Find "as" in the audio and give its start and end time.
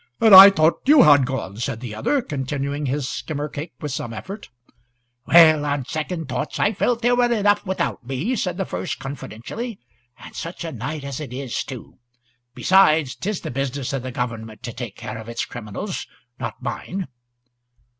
11.03-11.19